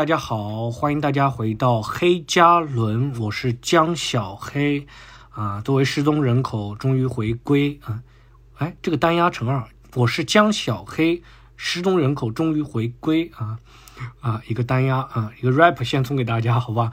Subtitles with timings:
[0.00, 4.86] 大家好，欢迎大家回到黑加仑，我是江小黑
[5.28, 5.60] 啊。
[5.60, 8.00] 作为失踪人口终于回归啊，
[8.56, 9.62] 哎，这个单压乘二，
[9.94, 11.22] 我是江小黑，
[11.54, 13.58] 失踪人口终于回归啊
[14.20, 16.90] 啊，一个单压啊，一个 rap 先送给大家，好吧，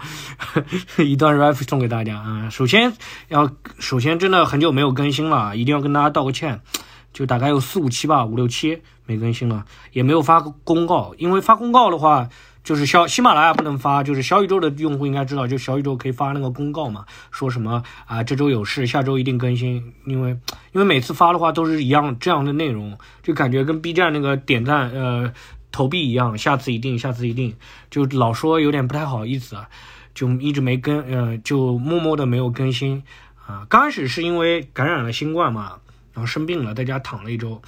[0.99, 2.49] 一段 rap 送给大家啊。
[2.49, 2.91] 首先
[3.29, 3.49] 要，
[3.79, 6.61] 首先真的很久没有更新了，一定要跟大家道个歉。
[7.13, 12.29] 就大概有四五期吧，五六期没更新了，也没有发公告，因为发公告的话，
[12.67, 20.31] 就是小喜马拉雅不能发，就是小宇宙的用户应该知道，就小宇宙可以发那个公告嘛，说什么啊这周有事，下周一定更新，因为
[20.73, 25.31] 因为每次发的话都是一样这样的内容，就感觉跟 B 站那个点赞呃
[25.71, 27.55] 投币一样，下次一定，下次一定，
[27.89, 29.69] 就老说有点不太好意思啊，
[30.13, 33.01] 就一直没更，呃就默默的没有更新
[33.45, 35.75] 啊，刚开始是因为感染了新冠嘛。
[36.11, 37.61] 然后生病了，在家躺了一周，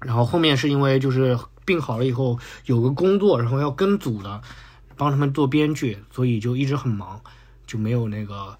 [0.00, 4.40] 然后后面是因为就是病好了以后有个工作，然后要跟组的，
[4.96, 7.20] 帮他们做编剧，所以就一直很忙，
[7.66, 8.56] 就没有那个，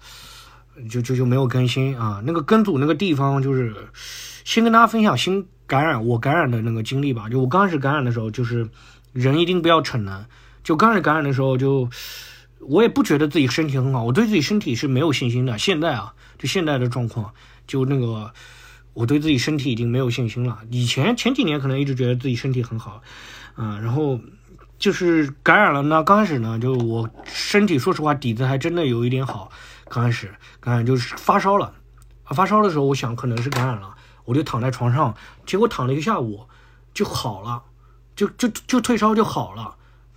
[0.89, 2.21] 就就就没有更新啊。
[2.25, 3.73] 那个跟组那个地方就是
[4.43, 7.29] 先跟大家分享新感染我感染的那个经历吧。
[7.29, 8.69] 就我刚开始感染的时候，就是
[9.13, 10.25] 人一定不要逞能。
[10.63, 11.89] 就刚开始感染的时候，就
[12.59, 15.57] 我也不觉得自己身体很好，我对自己身体是没有信心的。
[15.57, 17.33] 现在啊，就现在的状况，
[17.65, 18.33] 就那个。
[18.93, 20.59] 我对自己身体已经没有信心了。
[20.69, 23.01] 以前前几年可能一直觉得自己身体很好，
[23.55, 24.19] 嗯，然后
[24.77, 26.03] 就是感染了呢。
[26.03, 29.51] 刚开始呢，就我身体说实话底子还真的有一点好。
[29.87, 31.73] 刚开始感染就是发烧了，
[32.25, 33.95] 发烧的时候我想可能是感染了，
[34.25, 36.47] 我就躺在床上，结果躺了一个下午
[36.93, 37.63] 就好了，
[38.15, 39.75] 就就就退烧就好了。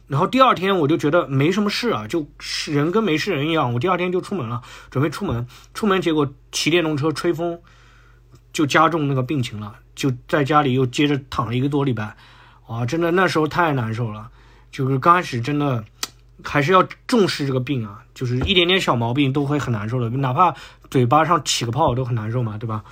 [0.09, 2.27] 然后第二天我就觉得没什么事啊，就
[2.66, 3.72] 人跟没事人一样。
[3.72, 4.60] 我第二天就出门了，
[4.91, 7.60] 准备出门，出门结果骑电动车吹风。
[8.53, 12.17] 就加重那个病情了，就在家里又接着躺了一个多礼拜，
[12.67, 14.31] 哇，真的那时候太难受了。
[14.71, 15.85] 就是刚开始真的
[16.43, 20.55] 还是要重视这个病啊，就是一点点小毛病都会很难受的，哪怕
[20.91, 22.83] 嘴巴上起个泡都很难受嘛，对吧？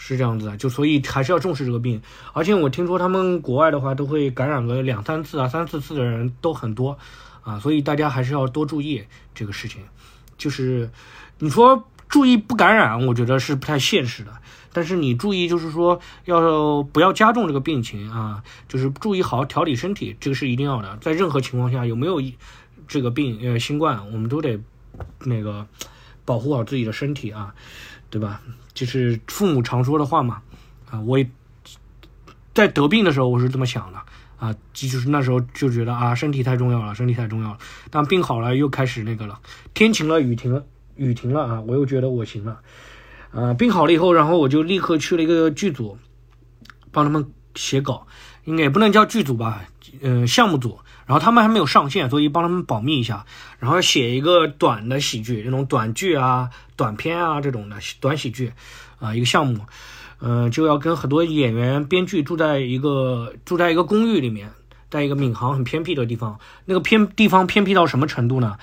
[0.00, 2.00] 是这样子的，就所以还是要重视这个病。
[2.32, 6.96] 而且我听说他们国外的话都会感染个两三次啊，三四次的人都很多
[7.42, 9.04] 啊，所以大家还是要多注意
[9.34, 9.82] 这个事情。
[10.38, 10.88] 就是
[11.40, 14.32] 你说注意不感染，我觉得是不太现实的。
[14.72, 18.42] 但是你注意，就是说要不要加重这个病情啊？
[18.68, 20.96] 就是注意好好调理身体，这个是一定要的。
[21.00, 22.22] 在任何情况下，有没有
[22.86, 24.60] 这个病呃新冠，我们都得
[25.24, 25.66] 那个
[26.24, 27.54] 保护好自己的身体啊，
[28.10, 28.40] 对吧？
[28.74, 30.40] 就是父母常说的话嘛
[30.90, 31.28] 啊，我也
[32.54, 33.98] 在得病的时候我是这么想的
[34.38, 37.58] 啊，就是那时候就觉得啊身体太重要了，身体太重要了。
[37.90, 39.40] 但病好了又开始那个了，
[39.74, 40.64] 天晴了雨停了
[40.96, 42.60] 雨停了啊，我又觉得我行了。
[43.32, 45.98] 呃，病好了以后，然后我就立刻去了一个剧组，
[46.90, 48.06] 帮他们写稿，
[48.44, 49.64] 应该也不能叫剧组吧，
[50.00, 50.78] 呃，项目组。
[51.06, 53.24] 然后他们还没有上线，所以帮他们保密一下。
[53.58, 58.52] 然后写一个短的喜剧，那种短剧啊、短片啊这种的短喜剧，
[58.98, 59.60] 啊，一个项目，
[60.20, 64.50] 嗯，就要跟很多演员、编剧住在一个住在一个公寓里面，
[64.90, 66.38] 在一个闵行很偏僻的地方。
[66.66, 68.58] 那个偏地方偏僻到什么程度呢？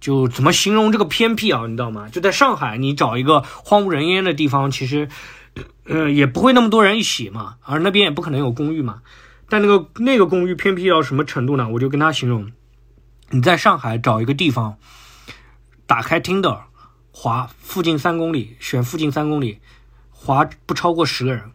[0.00, 1.66] 就怎么形容这个偏僻啊？
[1.66, 2.08] 你知道吗？
[2.08, 5.08] 就在上海，你找一个荒无人烟的地方，其实，
[5.84, 9.02] 呃，也不会那么多人一起嘛，而那边也不可能有公寓嘛。
[9.48, 11.68] 但那个那个公寓偏僻到什么程度呢？
[11.68, 12.50] 我就跟他形容：
[13.28, 14.78] 你在上海找一个地方，
[15.86, 16.60] 打开 Tinder，
[17.10, 19.58] 划附近三公里，选附近三公里，
[20.10, 21.50] 划不超过十个人，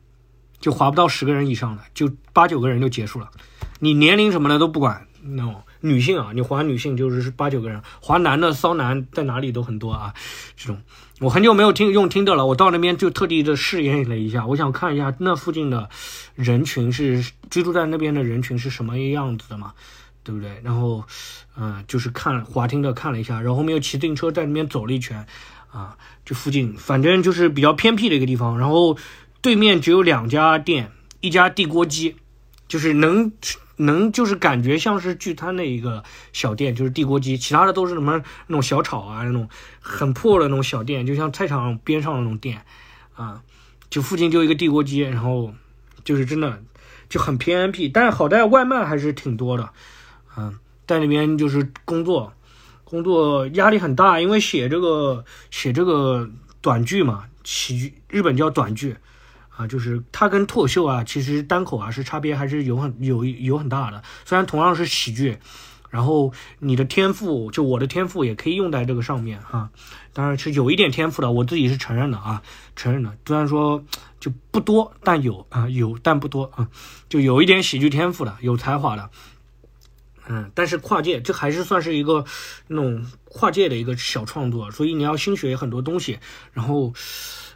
[0.60, 3.32] 就划不到十个人以上的，就八九个人就结束了。
[3.80, 5.64] 你年龄什么的都不管，no。
[5.86, 10.16] 女性啊，你华女性就是八九个人，华男的骚男在哪里都很多啊。
[10.58, 10.82] 这种
[11.20, 15.88] 我很久没有听用听的了，我到那边就特地的试验了一下，我想看一下那附近的
[16.34, 19.74] 人群是居住在那边的人群是什么样子的嘛，
[20.24, 20.60] 对不对？
[20.64, 21.04] 然后，
[21.56, 25.28] 嗯，就是看滑听的看了一下，然后后面又骑自行车在那边走了一圈，
[25.72, 25.96] 啊，
[26.26, 28.98] 就附近反正就是比较偏僻的一个地方，然后
[29.42, 30.92] 对面只有两家店，
[31.22, 32.16] 一家地锅鸡，
[32.68, 33.32] 就是能。
[33.78, 39.50] 能就是感觉像是聚餐的一个小店，就是地锅鸡，其他的都是什么那种小炒啊，那种
[39.80, 42.64] 很破的那种小店，就像菜场边上的那种店，
[43.16, 43.42] 啊，
[43.90, 45.54] 就附近就一个地锅鸡，然后
[46.04, 46.64] 就是真的
[47.10, 49.70] 就很偏僻，但是好在外卖还是挺多的，
[50.38, 50.58] 嗯，
[50.88, 52.34] 在那边就是工作，
[52.84, 56.30] 工作压力很大，因为写这个写这个
[56.62, 58.96] 短剧嘛，喜剧日本叫短剧。
[59.56, 64.04] 啊，就是它跟脱口秀啊，其实单口啊是差别还是有很有有很大的。
[64.26, 65.38] 虽然同样是喜剧，
[65.90, 69.70] 然后你的天赋，就我的天赋也可以用在这个上面哈。
[70.14, 72.42] 当然是有一点天赋的，我自己是承认的啊，
[72.76, 73.18] 承认的。
[73.26, 73.84] 虽然说
[74.20, 76.68] 就不多，但有啊，有但不多啊，
[77.10, 79.10] 就有一点喜剧天赋的，有才华的。
[80.28, 82.26] 嗯，但是跨界这还是算是一个
[82.68, 86.18] 那种跨界的一个小创作，所以你要新学很多东西。
[86.52, 86.94] 然后，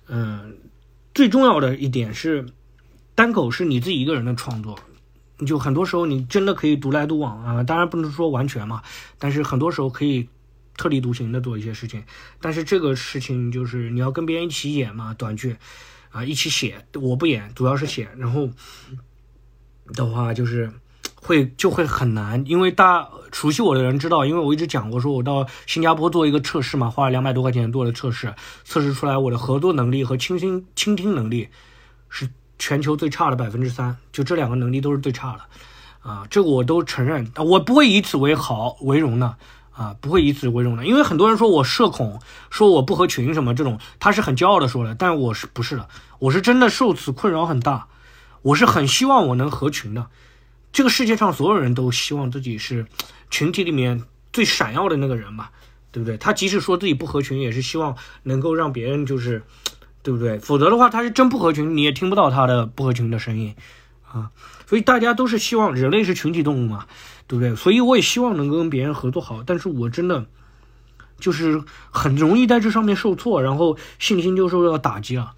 [0.07, 0.55] 嗯，
[1.13, 2.45] 最重要的一点是，
[3.15, 4.79] 单口是你自己一个人的创作，
[5.45, 8.81] 就很多时候你真的可以独来独往啊，当然不能说完全嘛，
[9.17, 10.29] 但是很多时候可以
[10.77, 12.03] 特立独行的做一些事情。
[12.39, 15.57] 但是这个事情就是你要跟别人一起演嘛，短剧
[16.11, 18.49] 啊，一起写，我不演，主要是写，然后
[19.93, 20.71] 的话就是。
[21.21, 28.33] 会就会很难，因为大熟悉我的人知道，因为我一直讲过，说我到新加坡做一个测试嘛，花了两百多块钱做的测试，
[28.63, 31.49] 测试出来我的合作能力和倾听倾听能力
[32.09, 39.35] 是全球最差的百分之三，就这两个能力都是最差的，啊，这个我都承认，我不会以此为豪为荣的，
[39.71, 42.19] 啊，不会以此为荣的，因为很多人说我社恐，
[42.49, 45.87] 说我不合群什么这种，他是很骄傲的说的，但我是不是的，
[46.19, 47.87] 我是真的受此困扰很大，
[48.41, 50.07] 我是很希望我能合群的。
[50.71, 52.85] 这个世界上所有人都希望自己是
[53.29, 55.49] 群体里面最闪耀的那个人嘛，
[55.91, 56.15] 对不对？
[56.17, 59.41] 他即使说自己不合群，也是希望能够让别人就是，
[60.03, 60.37] 对不对？
[60.37, 63.55] 否则的话，他是真不合群，你也听不到他的不合群的声音
[64.07, 64.29] 啊。
[64.67, 66.85] 所以大家都是希望人类是群体动物嘛，
[67.27, 67.55] 对不对？
[67.55, 70.27] 所以我也希望能够跟别人合作好，但是我真的
[71.19, 75.33] 就是很容易在这上面受挫，然后信心就受到打击了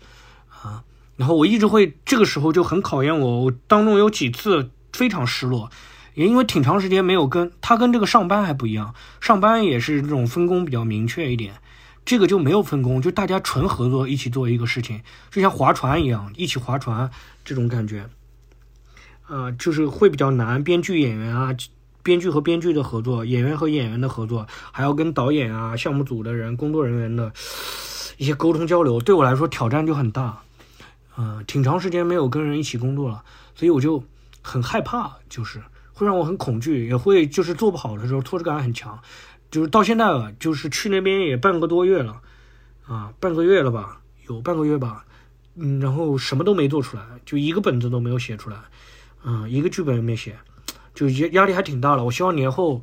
[0.62, 0.84] 啊。
[1.16, 4.70] 然后我一直会这个时候就很考验我，我当中有几次。
[4.94, 5.70] 非常失落，
[6.14, 11.56] 也因为挺长时间没有跟他跟这个上班还不一样，上班也是这种分工比较明确一点，
[12.04, 17.10] 这个就没有分工，就大家纯合作一起做一个事情，就像划船一样，一起划船
[17.46, 18.06] 这种感觉，
[19.28, 20.64] 呃，就是会比较难。
[20.64, 21.56] 编剧演员啊，
[22.04, 27.32] 编剧和编剧的合作，演员和演员的合作，还要跟导演啊、项目组的人、工作人员的
[28.18, 30.42] 一些沟通交流，对我来说挑战就很大。
[31.18, 33.24] 嗯，挺长时间没有跟人一起工作了，
[33.56, 34.04] 所以我就。
[34.42, 35.62] 很害怕，就是
[35.94, 39.00] 会让我很恐惧，也会就是做不好的时候挫折感很强，
[39.50, 42.22] 就是到现在了，就是去那边也半个多月了，
[42.88, 45.06] 啊，半个月了吧，有半个月吧，
[45.56, 48.58] 嗯，然后什么都没做出来，就一个本子都没有写出来，
[49.24, 50.38] 嗯，一个剧本也没写，
[50.96, 52.04] 就压压力还挺大了。
[52.04, 52.82] 我希望年后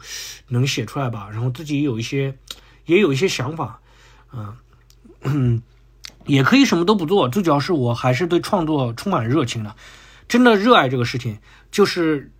[0.48, 2.36] 能写出来吧，然后自己有一些
[2.86, 3.80] 也有一些想法，
[5.22, 5.62] 嗯，
[6.26, 9.74] 也可以什么都不做，最主要是我还是对创作充满热情的。
[10.28, 11.38] 真的热爱这个事情，
[11.70, 12.30] 就是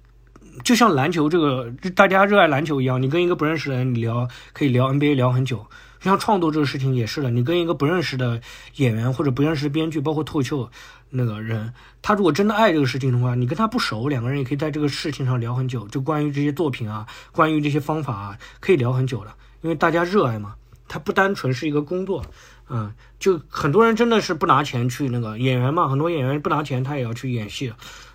[0.62, 5.67] 就像篮球这个，大家热爱篮球一样，你跟一个不认识的人你聊，可以聊 NBA 聊很久。
[6.00, 8.40] 像创作这个事情也是的，你跟一个不认识的
[8.76, 10.70] 演员或者不认识的编剧，包括脱口秀
[11.11, 20.55] 那个人，他如果真的爱这个事情的话，你跟他不熟，两个人也可以在这个事情上聊很久，就关于这些作品啊，关于这些方法啊，可以聊很久的，因为大家热爱嘛，
[20.87, 22.25] 它不单纯是一个工作。
[22.69, 27.73] 嗯，就很多人真的是不拿钱去那个演员嘛，很多演员不拿钱他也要去演戏，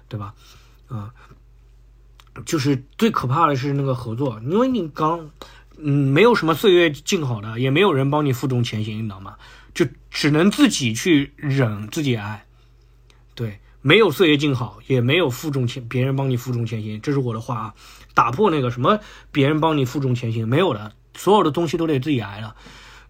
[0.08, 0.34] 对吧？
[0.90, 1.10] 嗯，
[2.46, 5.30] 就是最可怕的是那个合作，因为你刚，
[5.78, 9.36] 嗯，没有什么岁月静好的，也没有人帮你负重前行，你知道吗？
[9.74, 12.46] 就只能自己去忍，自己挨。
[13.34, 17.74] 对，没有岁月静好，也没有负重前，别人帮你负重前行，这是我的话啊，
[18.14, 19.00] 打破那个什么
[19.32, 22.56] 别人帮你负重前行，没有的，所有的东西都得自己挨了。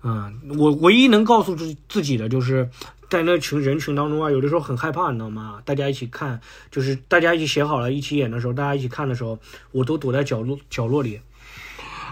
[0.04, 2.70] 嗯，我唯一能告诉自自己的，就是
[3.10, 5.62] 在那群人群当中啊，有的时候很害怕，你知道吗？
[5.64, 9.40] 大家一起看，就是大家一起写好了，一起演的时候，大家一起看的时候，
[9.72, 11.22] 我都躲在角落角落里。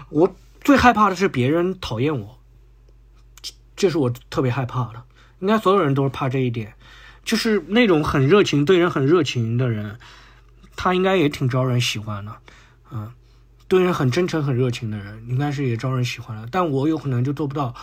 [0.08, 2.38] 我最害怕的是别人讨厌我，
[3.76, 5.02] 这是我特别害怕的。
[5.40, 6.72] 应该所有人都是怕这一点，
[7.24, 9.98] 就是那种很热情、对人很热情的人，
[10.76, 12.32] 他应该也挺招人喜欢的，
[12.90, 13.12] 嗯。
[13.72, 16.46] 对人很真诚、很热情的人，应该是也招人喜欢的。
[16.50, 17.74] 但我有可能就做不到。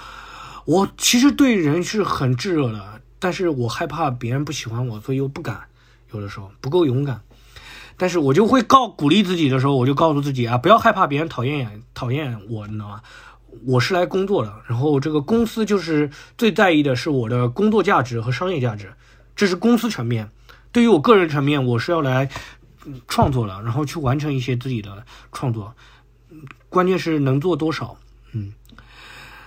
[0.65, 5.61] 我其实对人是很炙热的，但是我害怕别人不喜欢我，所以又不敢。
[6.13, 7.19] 有的时候不够勇敢。
[7.97, 13.01] 但是我就会告鼓励自己的时候，我就告诉自己啊，不要害怕别人讨厌讨厌我，你知道吗？
[13.65, 18.93] 我是来工作的，然后这个公司就是最在意的是我的工作价值和商业价值，
[19.35, 20.29] 这是公司层面。
[20.71, 22.29] 对于我个人层面，我是要来。
[23.07, 25.73] 创作了，然后去完成一些自己的创作，
[26.69, 27.97] 关键是能做多少，
[28.33, 28.53] 嗯，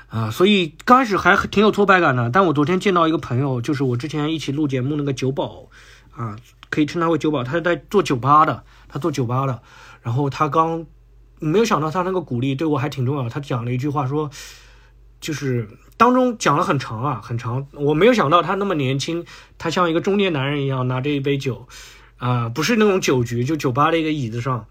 [0.08, 2.30] 啊，所以刚开始还挺有挫败感的。
[2.30, 5.66] 但我昨天见到一个朋友，就是我之前一起录节目那个酒保，
[6.14, 6.36] 啊，
[6.70, 9.60] 可以称他为酒保，他是在做酒吧的，他做酒吧的。
[10.02, 10.84] 然后他刚
[11.38, 13.28] 没有想到他那个鼓励对我还挺重要。
[13.28, 14.28] 他讲了一句话说，
[15.20, 17.66] 就是当中讲了很长啊，很长。
[17.72, 19.24] 我没有想到他那么年轻，
[19.58, 21.68] 他像一个中年男人一样拿着一杯酒。
[22.22, 24.64] 啊，不是那种酒局，就酒吧的一个椅子上，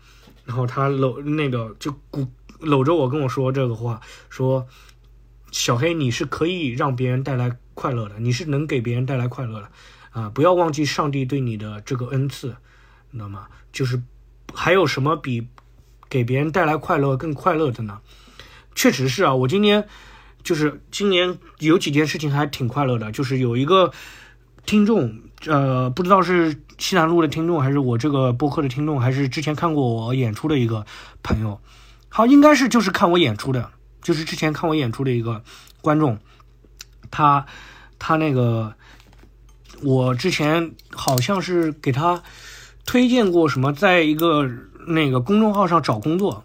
[0.46, 2.26] 然后他搂那个就鼓
[2.62, 4.66] 搂着我跟我说这个话，说
[5.52, 9.70] 小黑你是可以让别人带来快乐的，你是能给别人带来快乐的，
[10.12, 12.56] 啊，不要忘记上帝对你的这个恩赐，
[13.10, 13.48] 你知道吗？
[13.74, 14.02] 就是
[14.54, 15.46] 还有什么比
[16.10, 18.00] 给别人带来快乐更快乐的呢？
[18.74, 19.86] 确实是啊，我今年
[20.42, 23.92] 就是今年有几件事情还挺快乐的，就是有一个
[24.66, 25.14] 听众，
[25.48, 30.86] 呃，不知道是西南路的听众，还是我这个播客的听众，还是之前看过我演出的一个
[31.24, 31.60] 朋友，
[32.10, 33.70] 好，应该是就是看我演出的，
[34.02, 35.44] 就是之前看我演出的一个
[35.82, 36.18] 观众，
[37.10, 37.46] 他
[38.00, 38.74] 他那个
[39.84, 42.24] 我之前好像是给他
[42.86, 44.50] 推荐过什么，在一个
[44.88, 46.44] 那个公众号上找工作。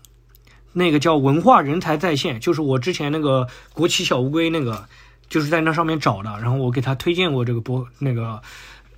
[0.79, 4.87] 那个叫文化人才在线，就是我之前那个国企小乌龟那个，
[5.29, 6.31] 就是在那上面找的。
[6.41, 8.41] 然后我给他推荐过这个播那个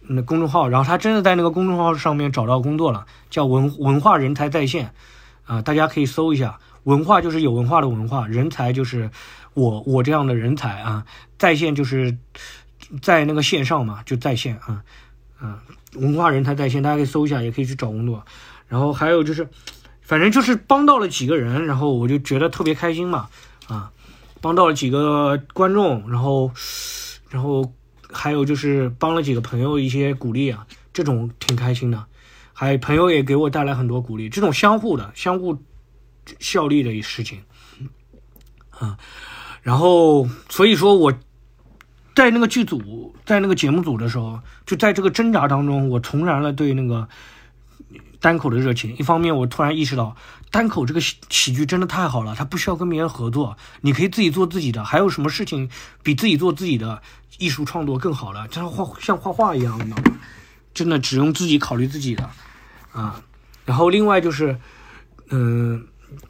[0.03, 4.93] 那公众号，然后他真的在那个公众号上面找到工作了，叫文文化人才在线，
[5.45, 6.59] 啊，大家可以搜一下。
[6.85, 9.11] 文化就是有文化的文化，人才就是
[9.55, 11.05] 我我这样的人才啊，
[11.39, 12.17] 在线就是
[13.03, 14.83] 在那个线上嘛，就在线啊，
[15.39, 15.63] 啊，
[15.95, 18.25] 文化人才在线，大家可以搜一下，也可以去找工作。
[18.69, 19.49] 然后还有就是。
[20.01, 23.29] 反正就是帮到了几个人，然后我就觉得特别开心嘛，
[23.67, 23.91] 啊，
[24.40, 26.50] 帮到了几个观众，然后，
[27.30, 27.73] 然后
[28.12, 32.04] 还有就是帮了几个朋友一些鼓励啊，这种挺开心的，
[32.52, 35.57] 还朋友也给我带来很多鼓励，这种相互的、相互
[36.38, 37.40] 效力的一事情，
[38.71, 38.97] 啊，
[39.62, 41.12] 然后所以说我
[42.14, 47.09] 在那个剧组，在那个节目组的时候，就在这个挣扎当中，我重燃了对那个。
[48.21, 50.17] 单口的热情，一方面我突然意识到，
[50.51, 54.85] 单口这个喜喜剧真的太好了，它不需要跟别人合作，你可以自己做自己的。
[54.85, 55.71] 还有什么事情
[56.03, 57.01] 比自己做自己的
[57.39, 58.49] 艺术创作更好了？
[58.49, 59.97] 就像画像画画一样的，
[60.75, 62.29] 真的只用自己考虑自己的
[62.93, 63.23] 啊。
[63.65, 64.59] 然后另外就是，
[65.31, 65.87] 嗯，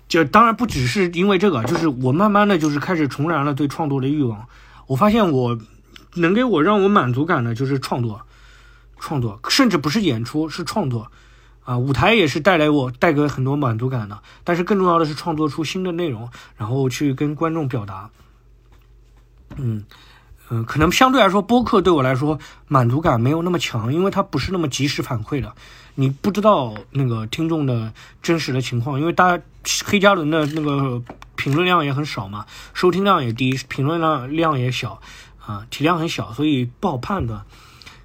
[0.09, 4.47] 就当然不只是因为这个，就是我慢慢的就是开始重燃了对创作的欲望。
[4.87, 5.59] 我发现我
[6.15, 8.21] 能给我让我满足感的就是创作，
[8.99, 11.11] 创作，甚至不是演出，是创作。
[11.69, 18.09] 啊，舞台也是带来我带给很多满足感的，但是更重要的是创作出新的内容，然后去跟观众表达。
[19.57, 19.85] 嗯
[20.49, 25.55] 嗯，可能相对来说，播客对我来说满足感没有那么强，因为它不是那么及时反馈的，
[25.95, 29.45] 你不知道那个听众的真实的情况，因为大家
[29.85, 31.03] 黑加仑的那个
[31.37, 35.03] 评论量也很少嘛，收听量也低，评论量量也小，
[35.45, 37.43] 啊，体量很小，所以不好判断。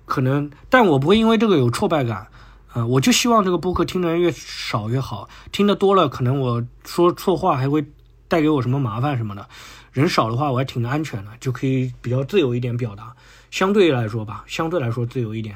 [0.06, 2.28] 可能，但我不会因为这个有挫败感。
[2.74, 7.86] 啊，我就希望这个播客听的人越少越好，听得多了，可能我说错话还会
[8.28, 9.48] 带给我什么麻烦什么的。
[9.92, 13.16] 人少的话，我还挺安全的，就可以比较自由一点表达，
[13.52, 15.56] 相对来说吧，相对来说自由一点。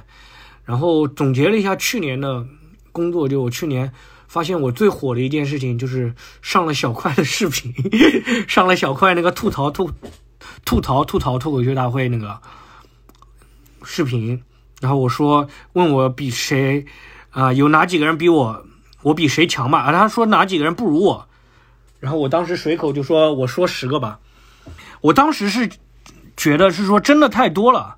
[0.63, 2.45] 然后总结了一下去年的
[2.91, 3.91] 工作，就我去年
[4.27, 7.74] 发现我最火的一件事情就是上了小快的视频，
[8.47, 9.89] 上了小快那个吐槽吐
[10.63, 12.39] 吐槽吐槽脱口秀大会那个
[13.81, 14.39] 视频。
[14.79, 16.86] 然后我说，问我比谁，
[17.31, 18.63] 啊，有哪几个人比我，
[19.01, 19.79] 我比谁强吧？
[19.79, 21.27] 啊，他说哪几个人不如我，
[22.00, 24.19] 然后我当时随口就说，我说十个吧。
[25.01, 25.67] 我当时是
[26.36, 27.96] 觉得是说真的太多了，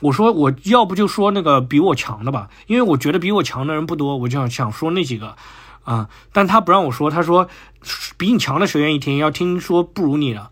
[0.00, 5.36] 我说我要不就说那个比我强的吧，因为我觉得比我强的人不多，我就想想说那几个，
[5.84, 7.48] 啊，但他不让我说，他说
[8.16, 9.18] 比你强的谁愿意听？
[9.18, 10.50] 要听说不如你的，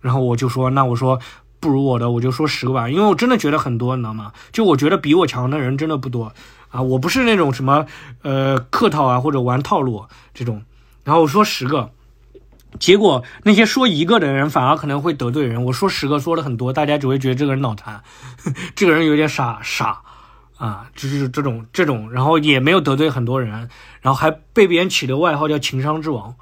[0.00, 1.18] 然后我就说，那我说。
[1.64, 4.34] 不如我的，我就说十个吧，因为我真的觉得很多，你知道吗？
[4.52, 6.30] 就我觉得比我强的人真的不多
[6.68, 6.82] 啊！
[6.82, 7.86] 我不是那种什么
[8.20, 10.04] 呃客套啊或者玩套路
[10.34, 10.62] 这种。
[11.04, 11.90] 然后我说十个，
[12.78, 15.64] 结果那些说一个的人反而可能会得罪人。
[15.64, 18.02] 我说十个说了很多，大家只会觉得这个人脑残，
[18.76, 20.02] 这个人有点傻傻
[20.58, 22.12] 啊，就是这种这种。
[22.12, 23.70] 然后也没有得罪很多人，
[24.02, 26.34] 然后还被别人起了外号叫情商之王。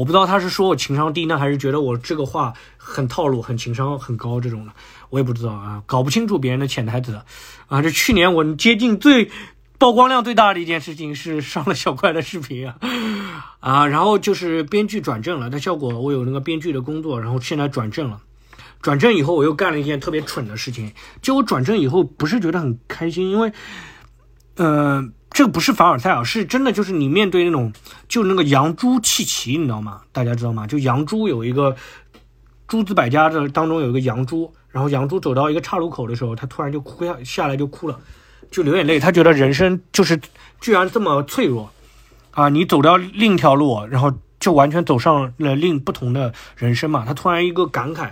[0.00, 4.72] 我不知道他是说我情商低呢，还是觉得我这个话很套路、很情商很高这种的，
[5.10, 7.20] 我也不知道啊，搞不清楚别人的潜台词
[7.66, 7.82] 啊。
[7.82, 9.30] 这去年我接近最
[9.78, 12.78] 曝光量最大的一件事情是上了小快的视频啊
[13.60, 18.22] 啊，然后就是编剧转正了，但效果我有那个编剧的工作，然后现在转正了，
[18.80, 20.90] 转正以后我又干了一件特别蠢的事情，
[21.20, 23.52] 就我转正以后不是觉得很开心，因为，
[24.56, 25.06] 呃。
[25.40, 27.72] 这个不是凡尔赛啊，是真的，就是你面对那种，
[28.06, 30.02] 就那个杨朱弃棋，你知道吗？
[30.12, 30.66] 大家知道吗？
[30.66, 31.74] 就杨朱有一个
[32.68, 37.98] 诸子百家的当中有一个杨朱，然后杨朱走到一个岔路口的时候，他突然就哭下下来就哭了，
[38.50, 39.00] 就流眼泪。
[39.00, 40.20] 他觉得人生就是
[40.60, 41.72] 居然这么脆弱
[42.32, 42.50] 啊！
[42.50, 47.06] 你走到另一条路，然后就完全走上了另不同的人生嘛。
[47.06, 48.10] 他突然一个感慨。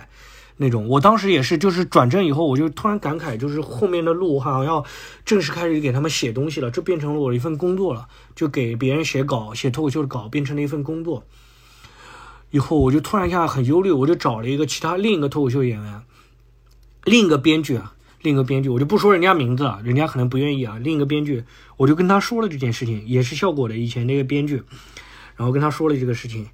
[0.61, 4.83] 那种，我当时也是，就是转正以后，我就突然感慨，就是后面的路好像要
[5.23, 11.23] 正式开始给他们写东西了，这变成了我的一份工作了，就给别人写稿、写脱口秀的稿，变成了一份工作。
[12.51, 16.01] 以后我就突然一下很忧虑，我就找了一个其他另一个脱口秀演员，
[17.05, 20.77] 另一个编剧啊，另一个编剧，我就不说人家名字了，人家可能不愿意啊。
[20.83, 21.45] 另一个编剧，
[21.77, 24.61] 我就跟他说了这件事情，也是效果的以前那个编剧。
[25.37, 26.49] 然后跟他说了这个事情，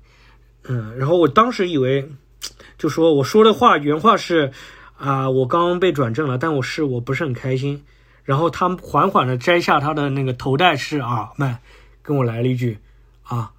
[0.66, 2.08] 嗯，然后我当时以为，
[2.78, 4.52] 就说我说的话原话是
[4.98, 7.84] 啊，我刚刚被转正了，但我是我不是很开心。
[8.24, 11.62] 然后他缓缓的摘下他的那个头戴式耳麦，
[12.02, 12.80] 跟我来了一句
[13.24, 13.52] 啊，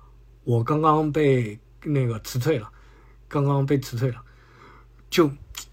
[0.45, 2.69] 我刚刚被那个辞退了，
[3.29, 4.17] 刚刚被辞退了，
[5.09, 5.31] 就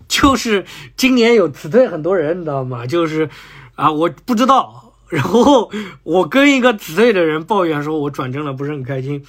[0.08, 0.64] 就是
[0.96, 2.86] 今年有辞退很多人，你知道吗？
[2.86, 3.30] 就是
[3.76, 4.82] 啊，我不知道。
[5.14, 9.24] 然后我跟一个辞退的人抱怨说，我转正了不是很开心，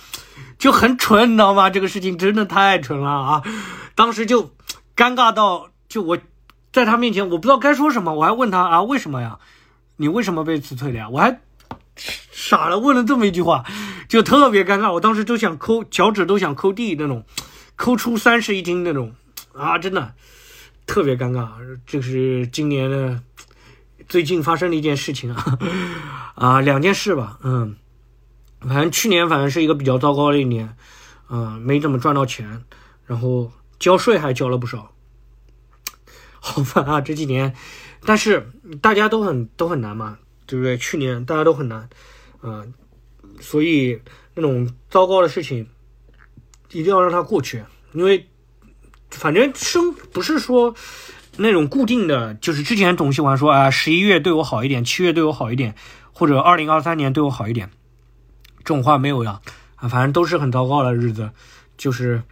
[0.59, 1.71] 就很蠢，你知道吗？
[1.71, 3.43] 这个事情真的太蠢了啊！
[3.95, 4.51] 当时就
[4.97, 6.19] 尴尬到，就我
[6.73, 9.39] 在他面前，我不知道该说什么，我还问他啊，为什么呀？
[9.97, 11.09] 你为什么被辞退了呀？
[11.09, 11.41] 我还
[11.97, 13.65] 傻了，问了这么一句话，
[14.09, 14.93] 就特别尴尬。
[14.93, 17.25] 我当时都想抠脚趾，都想抠地那种，
[17.77, 19.15] 抠出三室一厅那种
[19.53, 20.15] 啊，真的
[20.87, 21.49] 特别尴尬。
[21.87, 23.21] 这是今年的。
[24.07, 25.59] 最近发生的一件事情啊，
[26.35, 27.75] 啊，两件事吧，嗯，
[28.69, 30.77] 反正去年反正是一个比较糟糕的一年，
[31.29, 32.65] 嗯，没怎么赚到钱，
[33.07, 34.93] 然后交税还交了不少，
[36.41, 37.55] 好烦啊这几年，
[38.05, 40.77] 但是大家都很都很难嘛，对不对？
[40.77, 41.89] 去年大家都很难，
[42.43, 42.73] 嗯，
[43.41, 44.01] 所以
[44.35, 45.69] 那种糟糕的事情
[46.71, 48.29] 一定要让它过去，因为
[49.11, 50.75] 反正生不是说。
[51.37, 55.75] 那种固定的就是之前总喜欢说啊，十一月对我好一点，七月对我好一点，
[56.13, 57.73] 或者二零二三年对我好一点，
[58.65, 59.41] 这种话没有了
[59.77, 61.31] 啊，反正都是很糟糕的日子。
[61.77, 62.23] 就是，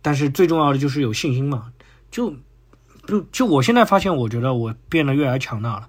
[0.00, 1.72] 但是最重要的就是有信心嘛。
[2.10, 2.34] 就
[3.06, 5.88] 就就我现在发现，我觉得我变得越来越强大了，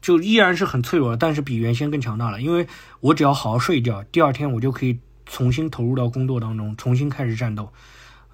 [0.00, 2.42] 就依然是很脆弱，但是比原先更强大了。
[2.42, 2.66] 因为
[3.00, 7.72] 我只要好好睡一觉，第二天我就可以重新投入到工作当中，重新开始战斗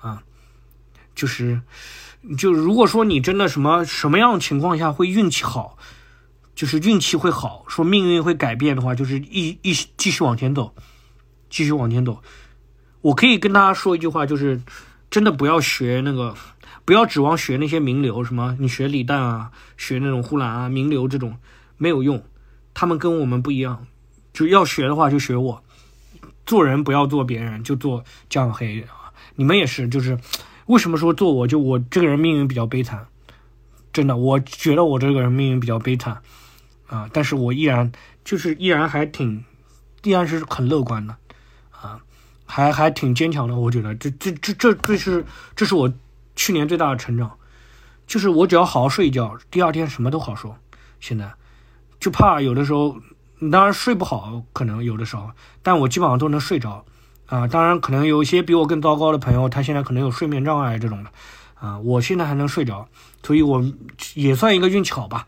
[0.01, 0.23] 啊，
[1.15, 1.61] 就是。
[2.37, 5.79] 就如果说你真的什么什么样情况下会运气好，
[6.59, 10.75] 就是运气会好，说命运会改变的话，就是一一继续往前走，
[11.49, 12.21] 继续往前走。
[13.01, 14.61] 我可以跟大家说一句话，就是
[15.09, 16.35] 真的不要学那个，
[16.85, 21.37] 不要指望学那些名流，什么你学李诞啊，学那种呼兰啊，名流这种
[21.77, 22.21] 没有用，
[22.75, 23.87] 他们跟我们不一样。
[24.33, 25.63] 就要学的话就学我，
[26.45, 28.85] 做人不要做别人，就做江黑。
[29.37, 30.19] 你们也是，就是。
[30.67, 33.07] 为什么说做我就我这个人命运比较悲惨？
[33.93, 36.21] 真的，我觉得我这个人命运比较悲惨
[36.89, 37.09] 啊！
[37.13, 37.93] 但是我依然
[38.25, 39.45] 就是依然还挺，
[40.03, 41.17] 依然是很乐观的
[41.71, 42.01] 啊，
[42.45, 43.55] 还还挺坚强的。
[43.55, 45.25] 我觉得这这这这这是
[45.55, 45.93] 这是我
[46.35, 47.31] 去年最大的成长，
[48.07, 50.57] 就是我只要好好睡一觉，第二天什么都好说。
[50.99, 51.33] 现在
[52.01, 52.97] 就怕有的时候，
[53.53, 55.31] 当然睡不好，可能有的时候，
[55.63, 56.85] 但我基本上都能睡着。
[57.27, 61.11] 啊，当然可能有一些比我更糟糕的朋友，他现在可能有睡眠障碍这种的，
[61.55, 62.89] 啊，我现在还能睡着，
[63.23, 63.63] 所以我
[64.15, 65.27] 也算一个运气好吧，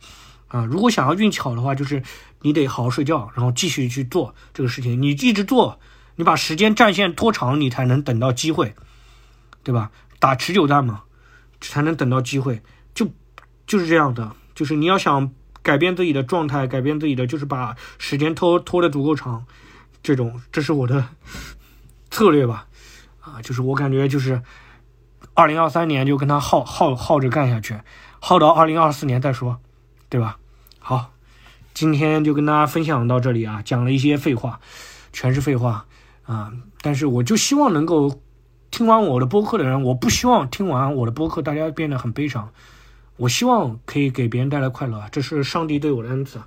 [0.50, 2.02] 啊，如果想要运气好的话，就是
[2.42, 5.80] 你得好好睡觉，然后继续去做这个事情，你一直做，
[6.16, 8.74] 你把时间战线拖长，你才能等到机会，
[9.62, 9.90] 对吧？
[10.18, 11.02] 打持久战嘛，
[11.60, 13.08] 才能等到机会，就
[13.66, 15.32] 就是这样的，就是你要想
[15.62, 19.46] 改变自己的状态，改变自己的，就是把时间拖拖得足够长，
[20.02, 21.06] 这种，这是我的。
[22.10, 22.66] 策略吧，
[23.20, 24.42] 啊，就是我感觉就是，
[25.34, 27.78] 二零二三年就跟他耗耗耗着干下去，
[28.18, 29.60] 耗到二零二四年再说，
[30.10, 30.36] 对吧？
[30.78, 31.12] 好，
[31.72, 34.60] 今天就跟大家分享到这里啊，讲了一些废话，
[35.12, 35.86] 全是废话
[36.24, 38.20] 啊，但是我就希望能够
[38.70, 42.50] 听完我的播客的人，我不希望听完我的播客大家变得很悲伤，
[43.16, 46.40] 我希望可以给别人带来快乐，这是上帝对我的恩赐，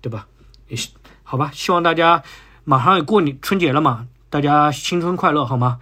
[0.00, 0.26] 对吧？
[0.68, 0.78] 也
[1.22, 2.22] 好吧，希望大家
[2.64, 4.06] 马上也过年春节了嘛。
[4.30, 5.78] 大家新春快乐，好吗？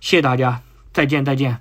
[0.00, 1.60] 谢谢大家，再见再见。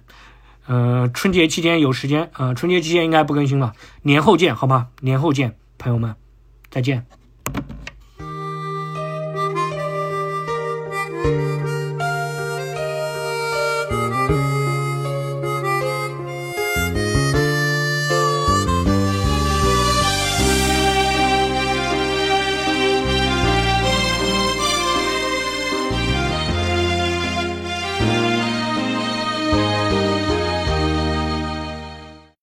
[0.68, 4.88] 呃，春节期间有时间，呃，春节期间应该不更新了，年后见，好吧？
[5.02, 6.16] 年后见，朋友们，
[6.70, 7.06] 再见。